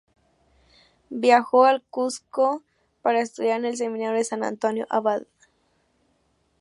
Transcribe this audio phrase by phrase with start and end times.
[1.11, 2.63] Viajó al Cuzco
[3.03, 5.25] para estudiar en el Seminario de San Antonio Abad.